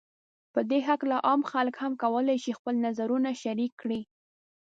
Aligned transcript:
په 0.53 0.59
دې 0.69 0.79
هکله 0.87 1.17
عام 1.27 1.41
خلک 1.51 1.75
هم 1.83 1.93
کولای 2.03 2.37
شي 2.43 2.51
خپل 2.59 2.75
نظرونو 2.85 3.29
شریک 3.43 3.71
کړي 3.81 4.01